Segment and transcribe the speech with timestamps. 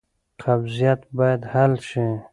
[0.43, 2.05] قبضیت باید حل شي.